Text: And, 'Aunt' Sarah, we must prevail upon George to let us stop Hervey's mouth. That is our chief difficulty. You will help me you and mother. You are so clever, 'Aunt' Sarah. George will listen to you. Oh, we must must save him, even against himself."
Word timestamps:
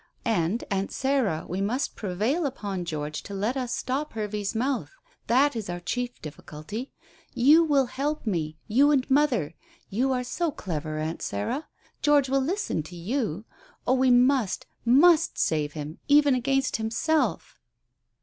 And, 0.25 0.63
'Aunt' 0.71 0.91
Sarah, 0.91 1.45
we 1.47 1.61
must 1.61 1.95
prevail 1.95 2.47
upon 2.47 2.85
George 2.85 3.21
to 3.21 3.35
let 3.35 3.55
us 3.55 3.71
stop 3.75 4.13
Hervey's 4.13 4.55
mouth. 4.55 4.89
That 5.27 5.55
is 5.55 5.69
our 5.69 5.79
chief 5.79 6.19
difficulty. 6.23 6.91
You 7.35 7.63
will 7.63 7.85
help 7.85 8.25
me 8.25 8.57
you 8.67 8.89
and 8.89 9.07
mother. 9.11 9.53
You 9.91 10.11
are 10.11 10.23
so 10.23 10.49
clever, 10.49 10.97
'Aunt' 10.97 11.21
Sarah. 11.21 11.67
George 12.01 12.29
will 12.29 12.41
listen 12.41 12.81
to 12.81 12.95
you. 12.95 13.45
Oh, 13.85 13.93
we 13.93 14.09
must 14.09 14.65
must 14.85 15.37
save 15.37 15.73
him, 15.73 15.99
even 16.07 16.33
against 16.33 16.77
himself." 16.77 17.59